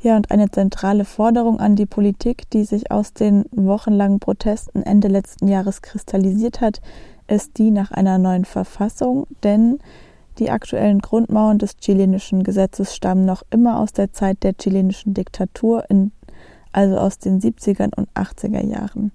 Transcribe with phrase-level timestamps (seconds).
[0.00, 5.08] Ja, und eine zentrale Forderung an die Politik, die sich aus den wochenlangen Protesten Ende
[5.08, 6.80] letzten Jahres kristallisiert hat,
[7.26, 9.80] ist die nach einer neuen Verfassung, denn
[10.38, 15.84] die aktuellen Grundmauern des chilenischen Gesetzes stammen noch immer aus der Zeit der chilenischen Diktatur,
[15.90, 16.12] in,
[16.70, 19.10] also aus den 70er und 80er Jahren.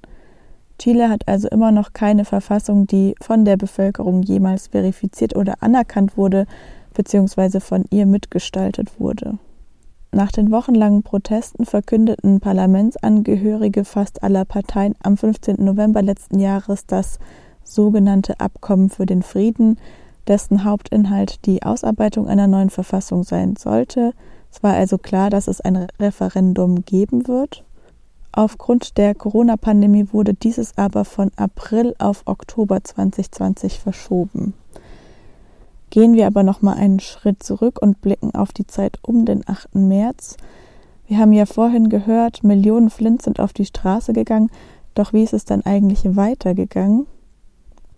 [0.79, 6.17] Chile hat also immer noch keine Verfassung, die von der Bevölkerung jemals verifiziert oder anerkannt
[6.17, 6.45] wurde,
[6.93, 9.37] beziehungsweise von ihr mitgestaltet wurde.
[10.13, 15.55] Nach den wochenlangen Protesten verkündeten Parlamentsangehörige fast aller Parteien am 15.
[15.57, 17.17] November letzten Jahres das
[17.63, 19.79] sogenannte Abkommen für den Frieden,
[20.27, 24.13] dessen Hauptinhalt die Ausarbeitung einer neuen Verfassung sein sollte.
[24.51, 27.63] Es war also klar, dass es ein Referendum geben wird.
[28.31, 34.53] Aufgrund der Corona-Pandemie wurde dieses aber von April auf Oktober 2020 verschoben.
[35.93, 39.47] Gehen wir aber noch mal einen Schritt zurück und blicken auf die Zeit um den
[39.47, 39.75] 8.
[39.75, 40.37] März.
[41.05, 44.49] Wir haben ja vorhin gehört, Millionen Flint sind auf die Straße gegangen,
[44.95, 47.05] doch wie ist es dann eigentlich weitergegangen?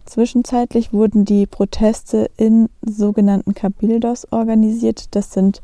[0.06, 5.16] Zwischenzeitlich wurden die Proteste in sogenannten Cabildos organisiert.
[5.16, 5.62] Das sind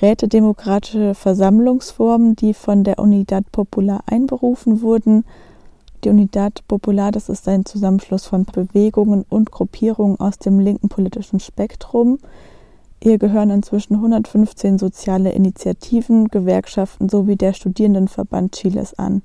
[0.00, 5.26] rätedemokratische Versammlungsformen, die von der Unidad Popular einberufen wurden
[6.04, 11.40] die Unidad Popular, das ist ein Zusammenschluss von Bewegungen und Gruppierungen aus dem linken politischen
[11.40, 12.18] Spektrum.
[13.00, 19.22] Ihr gehören inzwischen 115 soziale Initiativen, Gewerkschaften sowie der Studierendenverband Chiles an.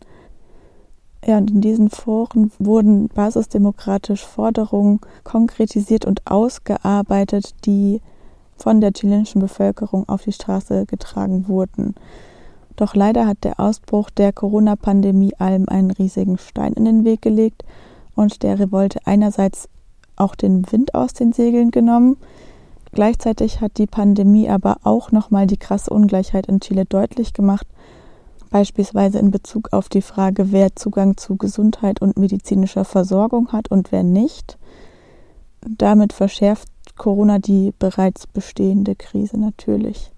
[1.25, 8.01] Ja, und in diesen Foren wurden basisdemokratisch Forderungen konkretisiert und ausgearbeitet, die
[8.57, 11.95] von der chilenischen Bevölkerung auf die Straße getragen wurden.
[12.75, 17.63] Doch leider hat der Ausbruch der Corona-Pandemie allem einen riesigen Stein in den Weg gelegt
[18.16, 19.69] und der Revolte einerseits
[20.16, 22.17] auch den Wind aus den Segeln genommen.
[22.91, 27.66] Gleichzeitig hat die Pandemie aber auch nochmal die krasse Ungleichheit in Chile deutlich gemacht,
[28.51, 33.91] beispielsweise in Bezug auf die Frage, wer Zugang zu Gesundheit und medizinischer Versorgung hat und
[33.91, 34.59] wer nicht.
[35.61, 40.11] Damit verschärft Corona die bereits bestehende Krise natürlich.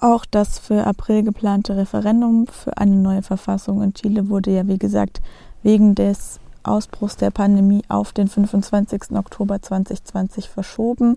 [0.00, 4.78] Auch das für April geplante Referendum für eine neue Verfassung in Chile wurde ja, wie
[4.78, 5.20] gesagt,
[5.62, 9.12] wegen des Ausbruchs der Pandemie auf den 25.
[9.12, 11.16] Oktober 2020 verschoben.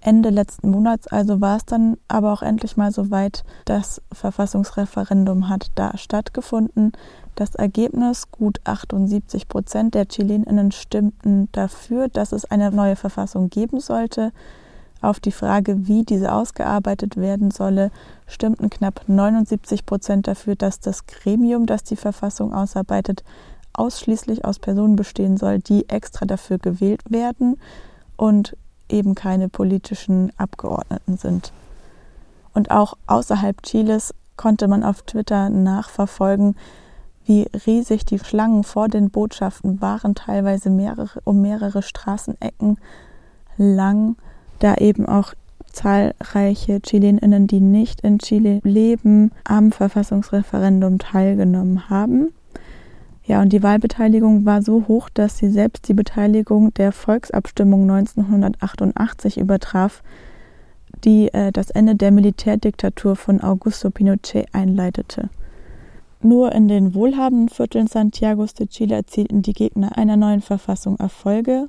[0.00, 3.44] Ende letzten Monats also war es dann aber auch endlich mal soweit.
[3.64, 6.92] Das Verfassungsreferendum hat da stattgefunden.
[7.34, 13.80] Das Ergebnis, gut 78 Prozent der Chileninnen stimmten dafür, dass es eine neue Verfassung geben
[13.80, 14.32] sollte.
[15.02, 17.90] Auf die Frage, wie diese ausgearbeitet werden solle,
[18.26, 23.22] stimmten knapp 79 Prozent dafür, dass das Gremium, das die Verfassung ausarbeitet,
[23.74, 27.60] ausschließlich aus Personen bestehen soll, die extra dafür gewählt werden
[28.16, 28.56] und
[28.88, 31.52] eben keine politischen Abgeordneten sind.
[32.54, 36.56] Und auch außerhalb Chiles konnte man auf Twitter nachverfolgen,
[37.24, 42.78] wie riesig die Schlangen vor den Botschaften waren, teilweise mehrere, um mehrere Straßenecken
[43.56, 44.16] lang
[44.58, 45.34] da eben auch
[45.72, 52.32] zahlreiche Chileninnen, die nicht in Chile leben, am Verfassungsreferendum teilgenommen haben.
[53.24, 59.36] Ja, und die Wahlbeteiligung war so hoch, dass sie selbst die Beteiligung der Volksabstimmung 1988
[59.36, 60.02] übertraf,
[61.04, 65.28] die äh, das Ende der Militärdiktatur von Augusto Pinochet einleitete.
[66.22, 71.68] Nur in den wohlhabenden Vierteln Santiagos de Chile erzielten die Gegner einer neuen Verfassung Erfolge.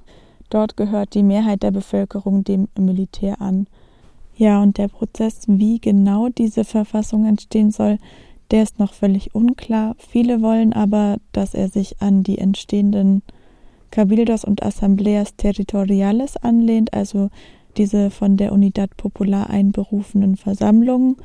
[0.49, 3.67] Dort gehört die Mehrheit der Bevölkerung dem Militär an.
[4.35, 7.97] Ja, und der Prozess, wie genau diese Verfassung entstehen soll,
[8.51, 9.95] der ist noch völlig unklar.
[9.97, 13.23] Viele wollen aber, dass er sich an die entstehenden
[13.91, 17.29] Cabildos und Asambleas Territoriales anlehnt, also
[17.77, 21.17] diese von der Unidad Popular einberufenen Versammlungen.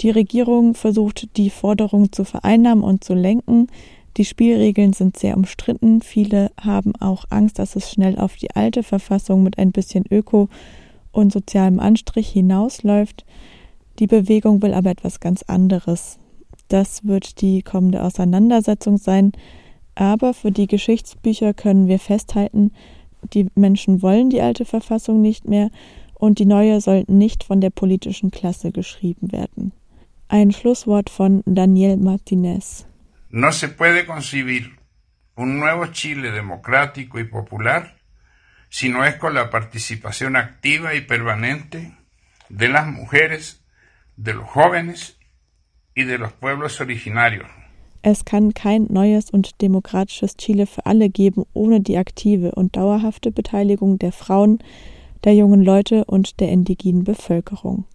[0.00, 3.68] Die Regierung versucht, die Forderung zu vereinnahmen und zu lenken.
[4.16, 6.02] Die Spielregeln sind sehr umstritten.
[6.02, 10.48] Viele haben auch Angst, dass es schnell auf die alte Verfassung mit ein bisschen Öko
[11.12, 13.24] und sozialem Anstrich hinausläuft.
[13.98, 16.18] Die Bewegung will aber etwas ganz anderes.
[16.68, 19.32] Das wird die kommende Auseinandersetzung sein.
[19.94, 22.72] Aber für die Geschichtsbücher können wir festhalten,
[23.34, 25.70] die Menschen wollen die alte Verfassung nicht mehr
[26.14, 29.72] und die neue soll nicht von der politischen Klasse geschrieben werden.
[30.28, 32.86] Ein Schlusswort von Daniel Martinez.
[33.32, 34.78] No se puede concebir
[35.36, 37.96] un nuevo Chile democrático y popular
[38.68, 41.96] si no es con la participación activa y permanente
[42.50, 43.64] de las mujeres,
[44.16, 45.16] de los jóvenes
[45.94, 47.48] y de los pueblos originarios.
[48.02, 53.30] Es kann kein neues und demokratisches Chile für alle geben ohne die aktive und dauerhafte
[53.30, 54.58] Beteiligung der Frauen,
[55.24, 57.86] der jungen Leute und der indigenen Bevölkerung.